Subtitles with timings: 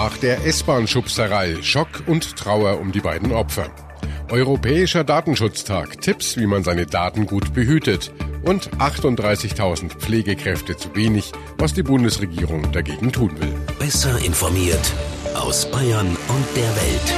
[0.00, 3.68] Nach der S-Bahn-Schubserei Schock und Trauer um die beiden Opfer.
[4.30, 6.00] Europäischer Datenschutztag.
[6.00, 8.12] Tipps, wie man seine Daten gut behütet.
[8.44, 13.52] Und 38.000 Pflegekräfte zu wenig, was die Bundesregierung dagegen tun will.
[13.80, 14.94] Besser informiert
[15.34, 17.14] aus Bayern und der Welt.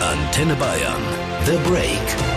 [0.00, 1.02] Antenne Bayern.
[1.44, 2.35] The Break.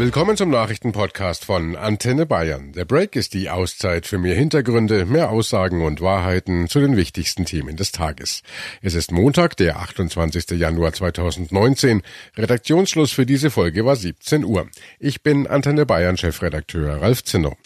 [0.00, 2.72] Willkommen zum Nachrichtenpodcast von Antenne Bayern.
[2.72, 7.44] Der Break ist die Auszeit für mehr Hintergründe, mehr Aussagen und Wahrheiten zu den wichtigsten
[7.44, 8.42] Themen des Tages.
[8.80, 10.52] Es ist Montag, der 28.
[10.52, 12.00] Januar 2019.
[12.34, 14.68] Redaktionsschluss für diese Folge war 17 Uhr.
[14.98, 17.58] Ich bin Antenne Bayern Chefredakteur Ralf Zinno.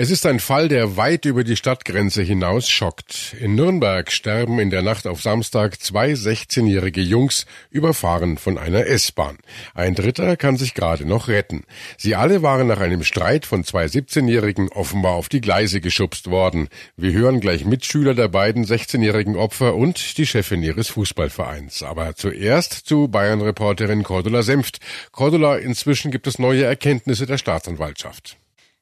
[0.00, 3.34] Es ist ein Fall, der weit über die Stadtgrenze hinaus schockt.
[3.40, 9.38] In Nürnberg sterben in der Nacht auf Samstag zwei 16-jährige Jungs, überfahren von einer S-Bahn.
[9.74, 11.64] Ein dritter kann sich gerade noch retten.
[11.96, 16.68] Sie alle waren nach einem Streit von zwei 17-Jährigen offenbar auf die Gleise geschubst worden.
[16.96, 21.82] Wir hören gleich Mitschüler der beiden 16-jährigen Opfer und die Chefin ihres Fußballvereins.
[21.82, 24.78] Aber zuerst zu Bayern-Reporterin Cordula Senft.
[25.10, 28.38] Cordula, inzwischen gibt es neue Erkenntnisse der Staatsanwaltschaft.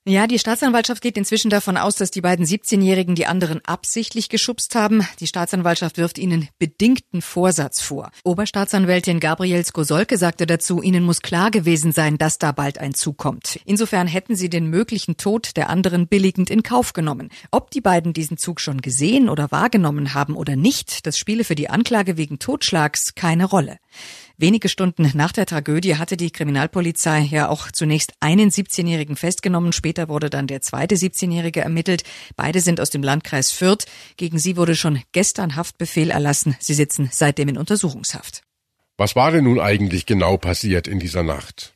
[0.09, 4.77] Ja, die Staatsanwaltschaft geht inzwischen davon aus, dass die beiden 17-Jährigen die anderen absichtlich geschubst
[4.77, 5.05] haben.
[5.19, 8.13] Die Staatsanwaltschaft wirft ihnen bedingten Vorsatz vor.
[8.23, 13.17] Oberstaatsanwältin Gabriel Skosolke sagte dazu, ihnen muss klar gewesen sein, dass da bald ein Zug
[13.17, 13.59] kommt.
[13.65, 17.31] Insofern hätten sie den möglichen Tod der anderen billigend in Kauf genommen.
[17.51, 21.57] Ob die beiden diesen Zug schon gesehen oder wahrgenommen haben oder nicht, das spiele für
[21.57, 23.79] die Anklage wegen Totschlags keine Rolle.
[24.39, 29.73] Wenige Stunden nach der Tragödie hatte die Kriminalpolizei ja auch zunächst einen 17-Jährigen festgenommen.
[29.73, 32.03] Später wurde dann der zweite 17-Jährige ermittelt.
[32.37, 33.87] Beide sind aus dem Landkreis Fürth.
[34.19, 36.55] Gegen sie wurde schon gestern Haftbefehl erlassen.
[36.61, 38.43] Sie sitzen seitdem in Untersuchungshaft.
[38.99, 41.76] Was war denn nun eigentlich genau passiert in dieser Nacht?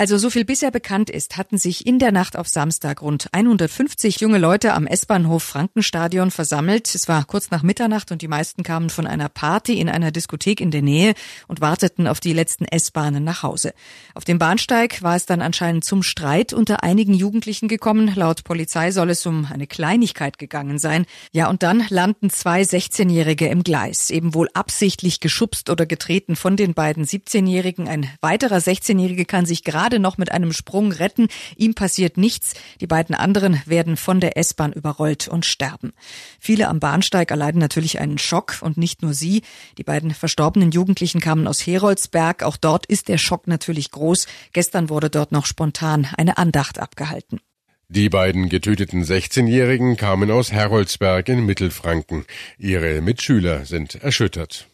[0.00, 4.18] Also so viel bisher bekannt ist, hatten sich in der Nacht auf Samstag rund 150
[4.18, 6.94] junge Leute am S-Bahnhof Frankenstadion versammelt.
[6.94, 10.62] Es war kurz nach Mitternacht und die meisten kamen von einer Party in einer Diskothek
[10.62, 11.12] in der Nähe
[11.48, 13.74] und warteten auf die letzten S-Bahnen nach Hause.
[14.14, 18.10] Auf dem Bahnsteig war es dann anscheinend zum Streit unter einigen Jugendlichen gekommen.
[18.14, 21.04] Laut Polizei soll es um eine Kleinigkeit gegangen sein.
[21.32, 26.56] Ja, und dann landen zwei 16-Jährige im Gleis, eben wohl absichtlich geschubst oder getreten von
[26.56, 27.86] den beiden 17-Jährigen.
[27.86, 31.26] Ein weiterer 16-Jährige kann sich gerade gerade noch mit einem Sprung retten.
[31.56, 32.54] Ihm passiert nichts.
[32.80, 35.92] Die beiden anderen werden von der S-Bahn überrollt und sterben.
[36.38, 39.42] Viele am Bahnsteig erleiden natürlich einen Schock und nicht nur sie.
[39.78, 42.44] Die beiden verstorbenen Jugendlichen kamen aus Heroldsberg.
[42.44, 44.28] Auch dort ist der Schock natürlich groß.
[44.52, 47.40] Gestern wurde dort noch spontan eine Andacht abgehalten.
[47.88, 52.24] Die beiden getöteten 16-Jährigen kamen aus Heroldsberg in Mittelfranken.
[52.58, 54.68] Ihre Mitschüler sind erschüttert.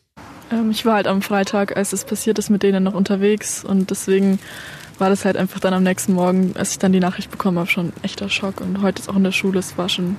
[0.53, 3.91] Ähm, ich war halt am Freitag, als es passiert ist, mit denen noch unterwegs und
[3.91, 4.39] deswegen
[4.99, 7.69] war das halt einfach dann am nächsten Morgen, als ich dann die Nachricht bekommen habe,
[7.69, 8.61] schon ein echter Schock.
[8.61, 10.17] Und heute ist auch in der Schule, es war schon,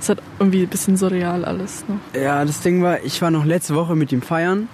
[0.00, 2.20] es hat irgendwie ein bisschen surreal alles noch.
[2.20, 4.68] Ja, das Ding war, ich war noch letzte Woche mit ihm feiern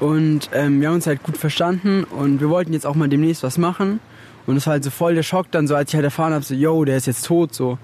[0.00, 3.42] und ähm, wir haben uns halt gut verstanden und wir wollten jetzt auch mal demnächst
[3.42, 4.00] was machen.
[4.46, 6.44] Und es war halt so voll der Schock dann so, als ich halt erfahren habe,
[6.44, 7.78] so, yo, der ist jetzt tot, so.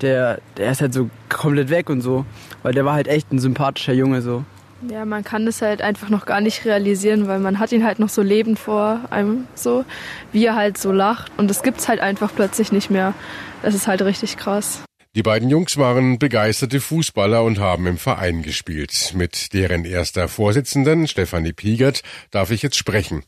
[0.00, 2.24] Der, der ist halt so komplett weg und so.
[2.62, 4.44] Weil der war halt echt ein sympathischer Junge, so.
[4.90, 7.98] Ja, man kann das halt einfach noch gar nicht realisieren, weil man hat ihn halt
[7.98, 9.84] noch so lebend vor einem so,
[10.32, 11.32] wie er halt so lacht.
[11.36, 13.14] Und das gibt's halt einfach plötzlich nicht mehr.
[13.62, 14.84] Das ist halt richtig krass.
[15.16, 19.12] Die beiden Jungs waren begeisterte Fußballer und haben im Verein gespielt.
[19.14, 22.02] Mit deren erster Vorsitzenden, Stefanie Piegert,
[22.32, 23.22] darf ich jetzt sprechen.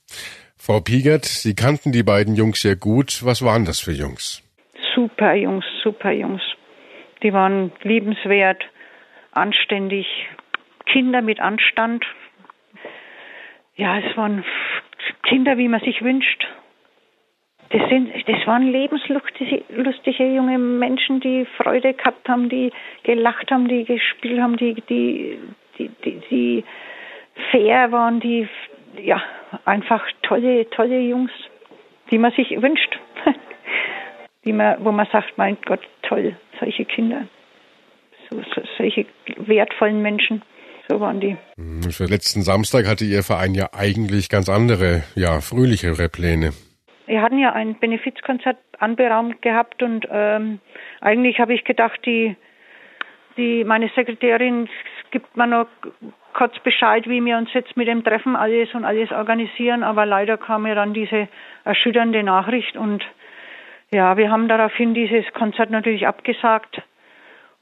[0.59, 3.25] Frau Piegert, Sie kannten die beiden Jungs sehr gut.
[3.25, 4.43] Was waren das für Jungs?
[4.97, 6.43] Super Jungs, super Jungs.
[7.23, 8.65] Die waren liebenswert,
[9.31, 10.07] anständig,
[10.87, 12.05] Kinder mit Anstand.
[13.77, 14.45] Ja, es waren
[15.23, 16.47] Kinder, wie man sich wünscht.
[17.71, 23.67] Das, sind, das waren lebenslustige lustige junge Menschen, die Freude gehabt haben, die gelacht haben,
[23.67, 25.39] die gespielt haben, die, die,
[25.77, 26.65] die, die, die
[27.51, 28.49] fair waren, die
[29.03, 29.21] ja
[29.65, 31.33] einfach tolle, tolle Jungs,
[32.11, 32.99] die man sich wünscht.
[34.45, 37.27] die man, wo man sagt, mein Gott, toll, solche Kinder,
[38.31, 39.07] so, so, solche
[39.39, 40.43] wertvollen Menschen.
[40.89, 41.37] So waren die.
[41.57, 46.53] Mhm, für letzten Samstag hatte Ihr Verein ja eigentlich ganz andere, ja, fröhlichere Pläne.
[47.07, 50.61] Wir hatten ja ein Benefizkonzert anberaumt gehabt und ähm,
[51.01, 52.37] eigentlich habe ich gedacht, die,
[53.37, 54.69] die, meine Sekretärin
[55.11, 55.69] gibt mir noch
[56.35, 60.37] kurz Bescheid, wie wir uns jetzt mit dem Treffen alles und alles organisieren, aber leider
[60.37, 61.29] kam mir dann diese
[61.65, 63.05] erschütternde Nachricht und
[63.93, 66.83] ja, wir haben daraufhin dieses Konzert natürlich abgesagt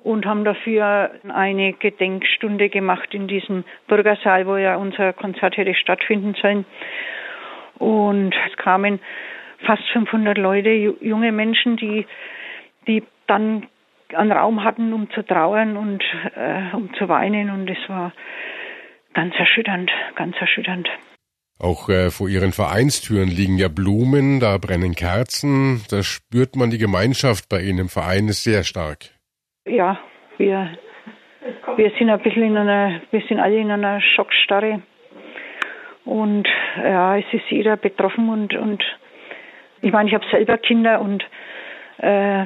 [0.04, 6.34] und haben dafür eine Gedenkstunde gemacht in diesem Bürgersaal, wo ja unser Konzert hätte stattfinden
[6.40, 6.66] sollen.
[7.78, 9.00] Und es kamen
[9.66, 12.06] fast 500 Leute, junge Menschen, die,
[12.86, 13.66] die dann
[14.14, 16.04] einen Raum hatten, um zu trauern und
[16.36, 17.50] äh, um zu weinen.
[17.50, 18.12] Und es war
[19.14, 20.86] ganz erschütternd, ganz erschütternd.
[21.58, 25.82] Auch äh, vor ihren Vereinstüren liegen ja Blumen, da brennen Kerzen.
[25.88, 29.13] Da spürt man die Gemeinschaft bei Ihnen im Verein sehr stark.
[29.66, 29.98] Ja,
[30.36, 30.76] wir,
[31.76, 34.82] wir sind ein bisschen in einer, wir sind alle in einer Schockstarre.
[36.04, 36.46] Und
[36.76, 38.84] ja, es ist jeder betroffen und, und
[39.80, 41.24] ich meine, ich habe selber Kinder und
[41.96, 42.44] äh,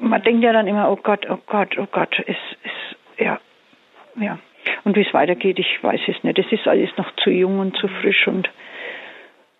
[0.00, 3.40] man denkt ja dann immer, oh Gott, oh Gott, oh Gott, es ist, ja,
[4.16, 4.38] ja.
[4.84, 6.38] Und wie es weitergeht, ich weiß es nicht.
[6.38, 8.50] Es ist alles noch zu jung und zu frisch und,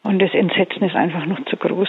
[0.03, 1.89] und das Entsetzen ist einfach noch zu groß.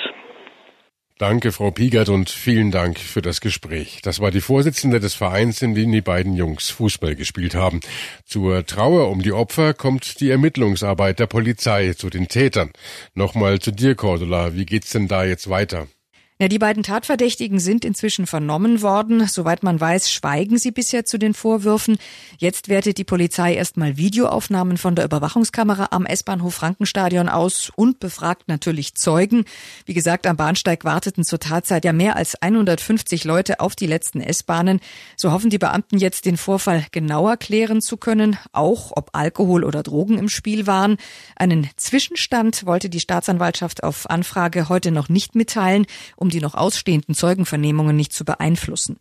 [1.17, 4.01] Danke, Frau Piegert, und vielen Dank für das Gespräch.
[4.03, 7.79] Das war die Vorsitzende des Vereins, in dem die beiden Jungs Fußball gespielt haben.
[8.25, 12.71] Zur Trauer um die Opfer kommt die Ermittlungsarbeit der Polizei zu den Tätern.
[13.13, 14.55] Nochmal zu dir, Cordula.
[14.55, 15.87] Wie geht's denn da jetzt weiter?
[16.37, 19.25] Ja, die beiden Tatverdächtigen sind inzwischen vernommen worden.
[19.25, 21.95] Soweit man weiß, schweigen sie bisher zu den Vorwürfen.
[22.37, 28.49] Jetzt wertet die Polizei erstmal Videoaufnahmen von der Überwachungskamera am S-Bahnhof Frankenstadion aus und befragt
[28.49, 29.45] natürlich Zeugen.
[29.85, 34.19] Wie gesagt, am Bahnsteig warteten zur Tatzeit ja mehr als 150 Leute auf die letzten
[34.19, 34.81] S-Bahnen.
[35.15, 39.83] So hoffen die Beamten jetzt, den Vorfall genauer klären zu können, auch ob Alkohol oder
[39.83, 40.97] Drogen im Spiel waren.
[41.37, 45.85] Einen Zwischenstand wollte die Staatsanwaltschaft auf Anfrage heute noch nicht mitteilen
[46.24, 48.97] um die noch ausstehenden Zeugenvernehmungen nicht zu beeinflussen.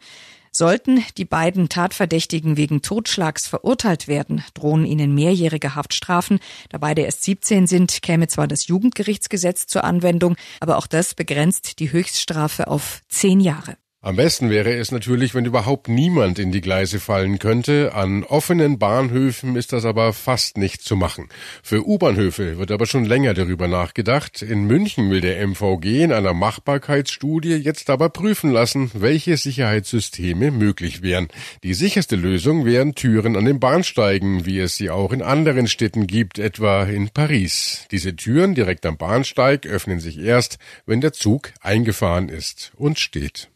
[0.57, 6.39] Sollten die beiden Tatverdächtigen wegen Totschlags verurteilt werden, drohen ihnen mehrjährige Haftstrafen.
[6.69, 11.81] Da beide erst 17 sind, käme zwar das Jugendgerichtsgesetz zur Anwendung, aber auch das begrenzt
[11.81, 13.77] die Höchststrafe auf zehn Jahre.
[14.05, 17.95] Am besten wäre es natürlich, wenn überhaupt niemand in die Gleise fallen könnte.
[17.95, 21.31] An offenen Bahnhöfen ist das aber fast nicht zu machen.
[21.63, 24.43] Für U-Bahnhöfe wird aber schon länger darüber nachgedacht.
[24.43, 31.01] In München will der MVG in einer Machbarkeitsstudie jetzt aber prüfen lassen, welche Sicherheitssysteme möglich
[31.01, 31.29] wären.
[31.63, 36.07] Die sicherste Lösung wären Türen an den Bahnsteigen, wie es sie auch in anderen Städten
[36.07, 37.87] gibt, etwa in Paris.
[37.91, 43.49] Diese Türen direkt am Bahnsteig öffnen sich erst, wenn der Zug eingefahren ist und steht.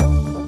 [0.00, 0.47] うん。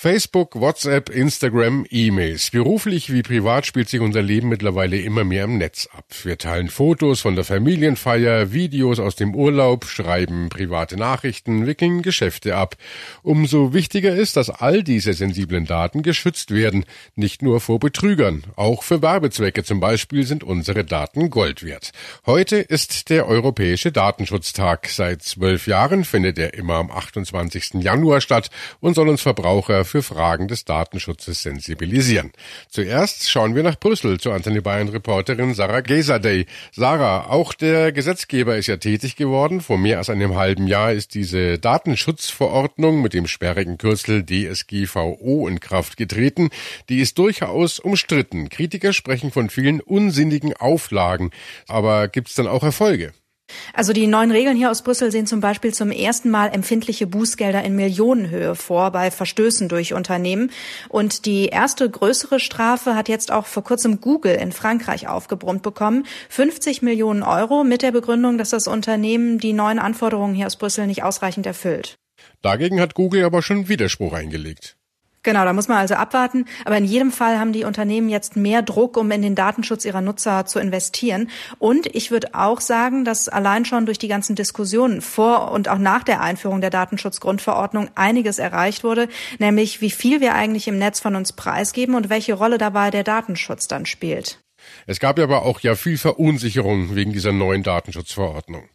[0.00, 2.52] Facebook, WhatsApp, Instagram, E-Mails.
[2.52, 6.04] Beruflich wie privat spielt sich unser Leben mittlerweile immer mehr im Netz ab.
[6.22, 12.54] Wir teilen Fotos von der Familienfeier, Videos aus dem Urlaub, schreiben private Nachrichten, wickeln Geschäfte
[12.54, 12.76] ab.
[13.24, 16.84] Umso wichtiger ist, dass all diese sensiblen Daten geschützt werden.
[17.16, 18.44] Nicht nur vor Betrügern.
[18.54, 21.90] Auch für Werbezwecke zum Beispiel sind unsere Daten Gold wert.
[22.24, 24.86] Heute ist der Europäische Datenschutztag.
[24.90, 27.82] Seit zwölf Jahren findet er immer am 28.
[27.82, 32.30] Januar statt und soll uns Verbraucher für Fragen des Datenschutzes sensibilisieren.
[32.68, 36.46] Zuerst schauen wir nach Brüssel zu Antenne Bayern Reporterin Sarah Gesadey.
[36.72, 39.60] Sarah, auch der Gesetzgeber ist ja tätig geworden.
[39.60, 45.60] Vor mehr als einem halben Jahr ist diese Datenschutzverordnung mit dem sperrigen Kürzel DSGVO in
[45.60, 46.50] Kraft getreten.
[46.88, 48.48] Die ist durchaus umstritten.
[48.48, 51.30] Kritiker sprechen von vielen unsinnigen Auflagen.
[51.66, 53.12] Aber gibt es dann auch Erfolge?
[53.74, 57.62] Also die neuen Regeln hier aus Brüssel sehen zum Beispiel zum ersten Mal empfindliche Bußgelder
[57.62, 60.50] in Millionenhöhe vor bei Verstößen durch Unternehmen.
[60.88, 66.06] Und die erste größere Strafe hat jetzt auch vor kurzem Google in Frankreich aufgebrummt bekommen.
[66.28, 70.86] 50 Millionen Euro mit der Begründung, dass das Unternehmen die neuen Anforderungen hier aus Brüssel
[70.86, 71.98] nicht ausreichend erfüllt.
[72.42, 74.77] Dagegen hat Google aber schon Widerspruch eingelegt.
[75.28, 76.46] Genau, da muss man also abwarten.
[76.64, 80.00] Aber in jedem Fall haben die Unternehmen jetzt mehr Druck, um in den Datenschutz ihrer
[80.00, 81.28] Nutzer zu investieren.
[81.58, 85.76] Und ich würde auch sagen, dass allein schon durch die ganzen Diskussionen vor und auch
[85.76, 89.06] nach der Einführung der Datenschutzgrundverordnung einiges erreicht wurde,
[89.38, 93.04] nämlich wie viel wir eigentlich im Netz von uns preisgeben und welche Rolle dabei der
[93.04, 94.40] Datenschutz dann spielt.
[94.86, 98.70] Es gab ja aber auch ja viel Verunsicherung wegen dieser neuen Datenschutzverordnung.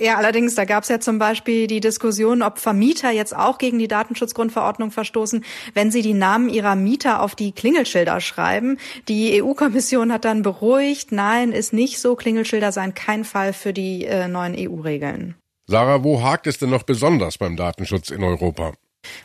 [0.00, 3.78] Ja, allerdings, da gab es ja zum Beispiel die Diskussion, ob Vermieter jetzt auch gegen
[3.78, 8.78] die Datenschutzgrundverordnung verstoßen, wenn sie die Namen ihrer Mieter auf die Klingelschilder schreiben.
[9.08, 14.04] Die EU-Kommission hat dann beruhigt, nein, ist nicht so, Klingelschilder seien kein Fall für die
[14.04, 15.34] äh, neuen EU-Regeln.
[15.66, 18.72] Sarah, wo hakt es denn noch besonders beim Datenschutz in Europa?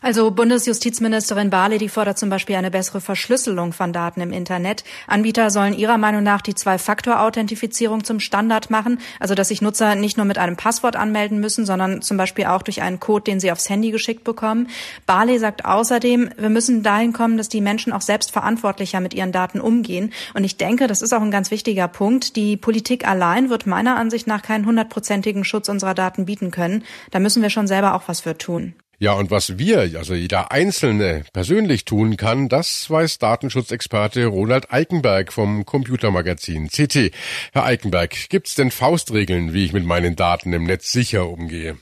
[0.03, 4.83] Also Bundesjustizministerin Barley, die fordert zum Beispiel eine bessere Verschlüsselung von Daten im Internet.
[5.07, 10.17] Anbieter sollen ihrer Meinung nach die Zwei-Faktor-Authentifizierung zum Standard machen, also dass sich Nutzer nicht
[10.17, 13.51] nur mit einem Passwort anmelden müssen, sondern zum Beispiel auch durch einen Code, den sie
[13.51, 14.67] aufs Handy geschickt bekommen.
[15.05, 19.31] Barley sagt außerdem, wir müssen dahin kommen, dass die Menschen auch selbst verantwortlicher mit ihren
[19.31, 20.11] Daten umgehen.
[20.33, 22.35] Und ich denke, das ist auch ein ganz wichtiger Punkt.
[22.35, 26.83] Die Politik allein wird meiner Ansicht nach keinen hundertprozentigen Schutz unserer Daten bieten können.
[27.11, 28.75] Da müssen wir schon selber auch was für tun.
[29.03, 35.33] Ja, und was wir, also jeder Einzelne, persönlich tun kann, das weiß Datenschutzexperte Ronald Eikenberg
[35.33, 37.11] vom Computermagazin CT.
[37.51, 41.77] Herr Eikenberg, gibt's denn Faustregeln, wie ich mit meinen Daten im Netz sicher umgehe?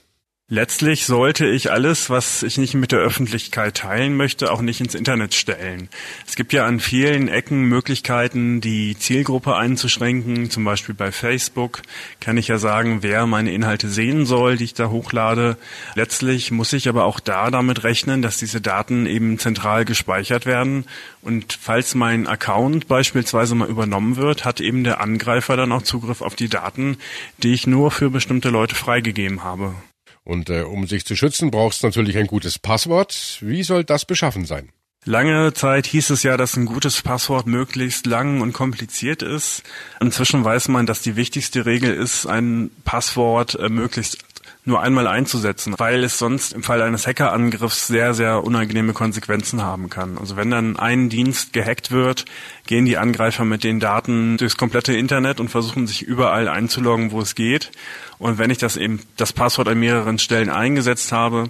[0.53, 4.95] Letztlich sollte ich alles, was ich nicht mit der Öffentlichkeit teilen möchte, auch nicht ins
[4.95, 5.87] Internet stellen.
[6.27, 10.49] Es gibt ja an vielen Ecken Möglichkeiten, die Zielgruppe einzuschränken.
[10.49, 11.83] Zum Beispiel bei Facebook
[12.19, 15.55] kann ich ja sagen, wer meine Inhalte sehen soll, die ich da hochlade.
[15.95, 20.83] Letztlich muss ich aber auch da damit rechnen, dass diese Daten eben zentral gespeichert werden.
[21.21, 26.19] Und falls mein Account beispielsweise mal übernommen wird, hat eben der Angreifer dann auch Zugriff
[26.19, 26.97] auf die Daten,
[27.41, 29.75] die ich nur für bestimmte Leute freigegeben habe.
[30.23, 33.37] Und äh, um sich zu schützen, braucht es natürlich ein gutes Passwort.
[33.41, 34.69] Wie soll das beschaffen sein?
[35.03, 39.63] Lange Zeit hieß es ja, dass ein gutes Passwort möglichst lang und kompliziert ist.
[39.99, 44.19] Inzwischen weiß man, dass die wichtigste Regel ist, ein Passwort äh, möglichst
[44.63, 49.89] nur einmal einzusetzen, weil es sonst im Fall eines Hackerangriffs sehr, sehr unangenehme Konsequenzen haben
[49.89, 50.17] kann.
[50.17, 52.25] Also wenn dann ein Dienst gehackt wird,
[52.67, 57.21] gehen die Angreifer mit den Daten durchs komplette Internet und versuchen sich überall einzuloggen, wo
[57.21, 57.71] es geht.
[58.19, 61.49] Und wenn ich das eben, das Passwort an mehreren Stellen eingesetzt habe,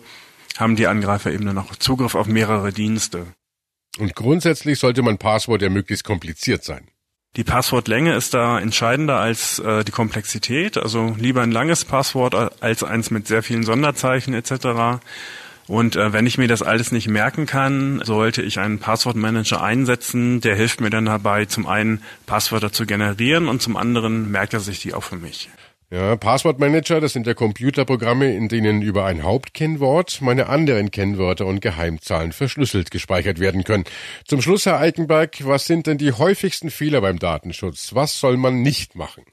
[0.58, 3.28] haben die Angreifer eben dann noch Zugriff auf mehrere Dienste.
[3.98, 6.88] Und grundsätzlich sollte mein Passwort ja möglichst kompliziert sein.
[7.38, 10.78] Die Passwortlänge ist da entscheidender als äh, die Komplexität.
[10.78, 15.00] Also lieber ein langes Passwort als eins mit sehr vielen Sonderzeichen etc.
[15.66, 20.42] Und äh, wenn ich mir das alles nicht merken kann, sollte ich einen Passwortmanager einsetzen.
[20.42, 24.60] Der hilft mir dann dabei, zum einen Passwörter zu generieren und zum anderen merkt er
[24.60, 25.50] sich die auch für mich.
[25.94, 31.60] Ja, Passwortmanager, das sind ja Computerprogramme, in denen über ein Hauptkennwort meine anderen Kennwörter und
[31.60, 33.84] Geheimzahlen verschlüsselt gespeichert werden können.
[34.24, 37.94] Zum Schluss, Herr Eikenberg, was sind denn die häufigsten Fehler beim Datenschutz?
[37.94, 39.24] Was soll man nicht machen?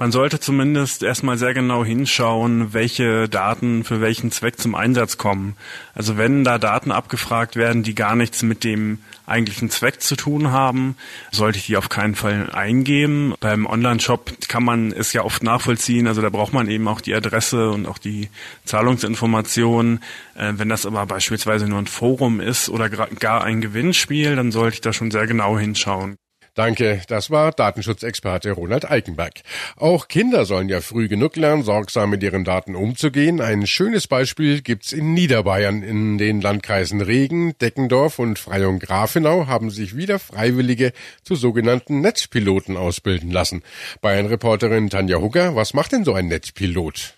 [0.00, 5.56] Man sollte zumindest erstmal sehr genau hinschauen, welche Daten für welchen Zweck zum Einsatz kommen.
[5.92, 10.52] Also wenn da Daten abgefragt werden, die gar nichts mit dem eigentlichen Zweck zu tun
[10.52, 10.94] haben,
[11.32, 13.34] sollte ich die auf keinen Fall eingeben.
[13.40, 17.14] Beim Online-Shop kann man es ja oft nachvollziehen, also da braucht man eben auch die
[17.16, 18.28] Adresse und auch die
[18.66, 19.98] Zahlungsinformationen.
[20.36, 24.74] Äh, wenn das aber beispielsweise nur ein Forum ist oder gar ein Gewinnspiel, dann sollte
[24.74, 26.16] ich da schon sehr genau hinschauen.
[26.58, 29.42] Danke, das war Datenschutzexperte Ronald Eikenberg.
[29.76, 33.40] Auch Kinder sollen ja früh genug lernen, sorgsam mit ihren Daten umzugehen.
[33.40, 35.84] Ein schönes Beispiel gibt's in Niederbayern.
[35.84, 43.30] In den Landkreisen Regen, Deckendorf und Freyung-Grafenau haben sich wieder Freiwillige zu sogenannten Netzpiloten ausbilden
[43.30, 43.62] lassen.
[44.00, 47.17] Bayern-Reporterin Tanja Hugger, was macht denn so ein Netzpilot?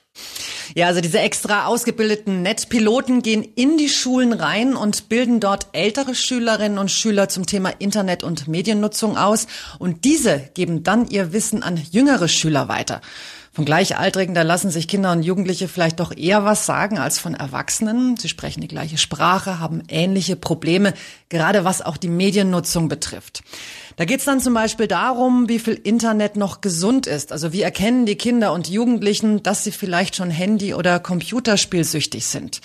[0.75, 6.15] Ja, also diese extra ausgebildeten Netzpiloten gehen in die Schulen rein und bilden dort ältere
[6.15, 9.47] Schülerinnen und Schüler zum Thema Internet- und Mediennutzung aus.
[9.79, 13.01] Und diese geben dann ihr Wissen an jüngere Schüler weiter.
[13.53, 17.35] Von Gleichaltrigen, da lassen sich Kinder und Jugendliche vielleicht doch eher was sagen als von
[17.35, 18.17] Erwachsenen.
[18.17, 20.95] Sie sprechen die gleiche Sprache, haben ähnliche Probleme,
[21.31, 23.43] gerade was auch die Mediennutzung betrifft.
[23.97, 27.33] Da geht es dann zum Beispiel darum, wie viel Internet noch gesund ist.
[27.33, 32.61] Also wie erkennen die Kinder und Jugendlichen, dass sie vielleicht schon Handy- oder Computerspielsüchtig sind.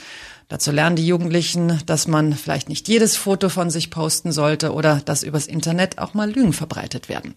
[0.50, 5.02] Dazu lernen die Jugendlichen, dass man vielleicht nicht jedes Foto von sich posten sollte oder
[5.04, 7.34] dass übers Internet auch mal Lügen verbreitet werden.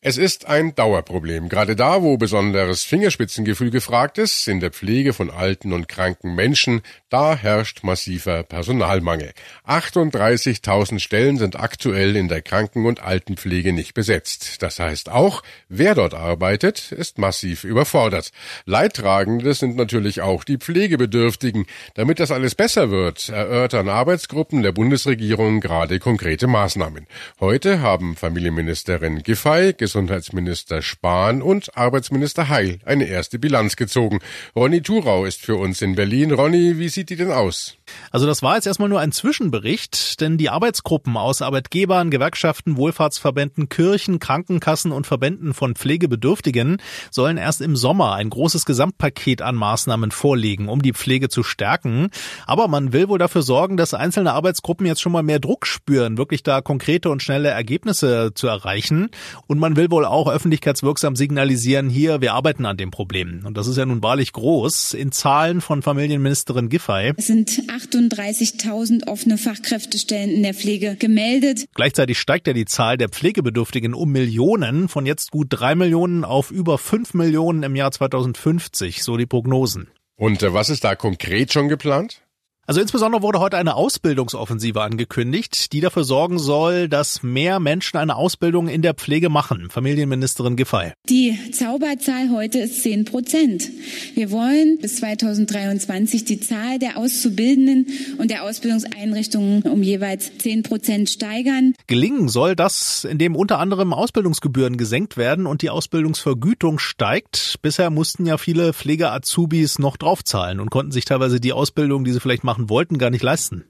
[0.00, 1.48] Es ist ein Dauerproblem.
[1.48, 6.82] Gerade da, wo besonderes Fingerspitzengefühl gefragt ist, in der Pflege von alten und kranken Menschen,
[7.08, 9.32] da herrscht massiver Personalmangel.
[9.66, 14.62] 38.000 Stellen sind aktuell in der Kranken- und Altenpflege nicht besetzt.
[14.62, 18.30] Das heißt auch, wer dort arbeitet, ist massiv überfordert.
[18.66, 21.66] Leidtragende sind natürlich auch die Pflegebedürftigen.
[21.94, 27.08] Damit das alles besser wird, erörtern Arbeitsgruppen der Bundesregierung gerade konkrete Maßnahmen.
[27.40, 34.18] Heute haben Familienministerin Giffey, Gesundheitsminister Spahn und Arbeitsminister Heil eine erste Bilanz gezogen.
[34.54, 36.30] Ronny Thurau ist für uns in Berlin.
[36.30, 37.78] Ronny, wie sieht die denn aus?
[38.10, 43.70] Also das war jetzt erstmal nur ein Zwischenbericht, denn die Arbeitsgruppen aus Arbeitgebern, Gewerkschaften, Wohlfahrtsverbänden,
[43.70, 50.10] Kirchen, Krankenkassen und Verbänden von Pflegebedürftigen sollen erst im Sommer ein großes Gesamtpaket an Maßnahmen
[50.10, 52.10] vorlegen, um die Pflege zu stärken.
[52.46, 56.18] Aber man will wohl dafür sorgen, dass einzelne Arbeitsgruppen jetzt schon mal mehr Druck spüren,
[56.18, 59.08] wirklich da konkrete und schnelle Ergebnisse zu erreichen.
[59.46, 63.42] Und man will wohl auch öffentlichkeitswirksam signalisieren, hier, wir arbeiten an dem Problem.
[63.44, 64.92] Und das ist ja nun wahrlich groß.
[64.94, 67.12] In Zahlen von Familienministerin Giffey.
[67.16, 71.66] Es sind 38.000 offene Fachkräftestellen in der Pflege gemeldet.
[71.74, 76.50] Gleichzeitig steigt ja die Zahl der Pflegebedürftigen um Millionen, von jetzt gut drei Millionen auf
[76.50, 79.88] über fünf Millionen im Jahr 2050, so die Prognosen.
[80.16, 82.22] Und äh, was ist da konkret schon geplant?
[82.68, 88.14] Also insbesondere wurde heute eine Ausbildungsoffensive angekündigt, die dafür sorgen soll, dass mehr Menschen eine
[88.14, 89.70] Ausbildung in der Pflege machen.
[89.70, 90.92] Familienministerin Giffey.
[91.08, 93.70] Die Zauberzahl heute ist 10 Prozent.
[94.12, 97.86] Wir wollen bis 2023 die Zahl der Auszubildenden
[98.18, 101.72] und der Ausbildungseinrichtungen um jeweils 10 Prozent steigern.
[101.86, 107.60] Gelingen soll das, indem unter anderem Ausbildungsgebühren gesenkt werden und die Ausbildungsvergütung steigt.
[107.62, 112.20] Bisher mussten ja viele Pflege-Azubis noch draufzahlen und konnten sich teilweise die Ausbildung, die sie
[112.20, 113.64] vielleicht machen wollten, gar nicht leisten.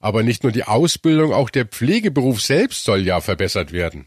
[0.00, 4.06] Aber nicht nur die Ausbildung, auch der Pflegeberuf selbst soll ja verbessert werden.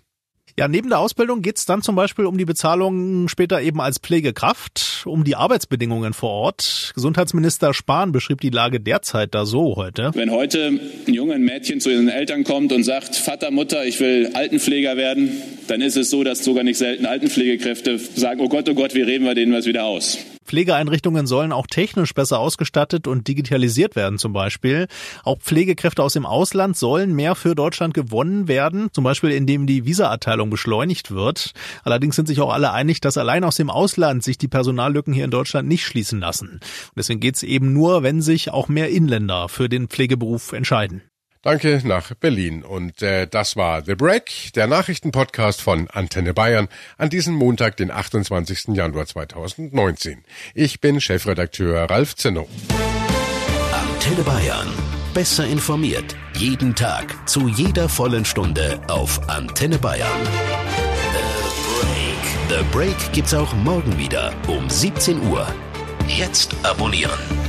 [0.59, 5.03] Ja, neben der Ausbildung geht's dann zum Beispiel um die Bezahlung später eben als Pflegekraft,
[5.05, 6.93] um die Arbeitsbedingungen vor Ort.
[6.95, 10.11] Gesundheitsminister Spahn beschrieb die Lage derzeit da so heute.
[10.15, 14.31] Wenn heute ein junges Mädchen zu ihren Eltern kommt und sagt, Vater, Mutter, ich will
[14.33, 15.31] Altenpfleger werden,
[15.67, 19.03] dann ist es so, dass sogar nicht selten Altenpflegekräfte sagen, oh Gott, oh Gott, wie
[19.03, 20.17] reden wir denen was wieder aus?
[20.47, 24.87] Pflegeeinrichtungen sollen auch technisch besser ausgestattet und digitalisiert werden zum Beispiel.
[25.23, 29.85] Auch Pflegekräfte aus dem Ausland sollen mehr für Deutschland gewonnen werden, zum Beispiel indem die
[29.85, 31.53] Visaerteilung beschleunigt wird.
[31.83, 35.25] Allerdings sind sich auch alle einig, dass allein aus dem Ausland sich die Personallücken hier
[35.25, 36.49] in Deutschland nicht schließen lassen.
[36.49, 41.01] Und deswegen geht es eben nur, wenn sich auch mehr Inländer für den Pflegeberuf entscheiden.
[41.41, 42.63] Danke nach Berlin.
[42.63, 46.67] Und äh, das war The Break, der Nachrichtenpodcast von Antenne Bayern
[46.97, 48.69] an diesem Montag, den 28.
[48.75, 50.23] Januar 2019.
[50.53, 52.47] Ich bin Chefredakteur Ralf Zinno.
[53.71, 54.67] Antenne Bayern.
[55.13, 56.15] Besser informiert.
[56.35, 57.27] Jeden Tag.
[57.27, 60.23] Zu jeder vollen Stunde auf Antenne Bayern.
[62.49, 62.59] The Break.
[62.59, 65.47] The Break gibt's auch morgen wieder um 17 Uhr.
[66.07, 67.46] Jetzt abonnieren.